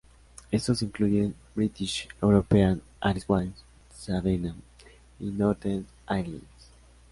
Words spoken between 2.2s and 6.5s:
European Airways, Sabena y Northeast Airlines.